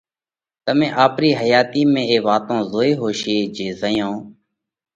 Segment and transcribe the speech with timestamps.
[0.65, 4.15] تمي آپرِي حياتِي ۾ اي وات زوئي ھوشي جي زئيون